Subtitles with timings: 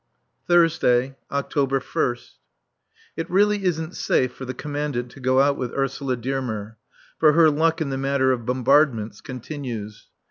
[0.47, 2.39] [Thursday, October 1st.]
[3.15, 6.79] It really isn't safe for the Commandant to go out with Ursula Dearmer.
[7.19, 10.07] For her luck in the matter of bombardments continues.